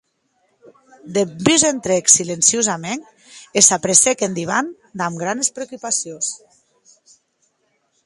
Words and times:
Dempús 1.17 1.65
entrèc 1.71 2.05
silenciosaments 2.17 3.07
e 3.61 3.65
s’apressèc 3.67 4.17
en 4.29 4.33
divan 4.41 4.65
damb 5.03 5.15
granes 5.25 5.49
precaucions. 5.61 6.27